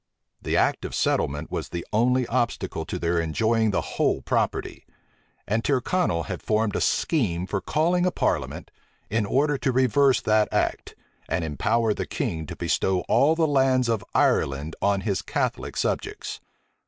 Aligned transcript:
The 0.41 0.57
act 0.57 0.83
of 0.83 0.95
settlement 0.95 1.51
was 1.51 1.69
the 1.69 1.85
only 1.93 2.25
obstacle 2.25 2.85
to 2.85 2.97
their 2.97 3.19
enjoying 3.19 3.69
the 3.69 3.81
whole 3.99 4.23
property; 4.23 4.87
and 5.47 5.63
Tyrconnel 5.63 6.23
had 6.23 6.41
formed 6.41 6.75
a 6.75 6.81
scheme 6.81 7.45
for 7.45 7.61
calling 7.61 8.07
a 8.07 8.11
parliament, 8.11 8.71
in 9.11 9.27
order 9.27 9.59
to 9.59 9.71
reverse 9.71 10.19
that 10.21 10.51
act, 10.51 10.95
and 11.29 11.43
empower 11.43 11.93
the 11.93 12.07
king 12.07 12.47
to 12.47 12.55
bestow 12.55 13.01
all 13.01 13.35
the 13.35 13.45
lands 13.45 13.87
of 13.89 14.03
Ireland 14.15 14.75
on 14.81 15.01
his 15.01 15.21
Catholic 15.21 15.77
subjects. 15.77 16.41